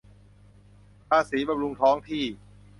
[1.09, 2.25] ภาษีบำรุงท้องที่